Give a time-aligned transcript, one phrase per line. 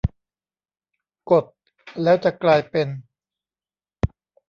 [1.31, 1.45] กด
[2.03, 2.87] แล้วจะกลายเป็น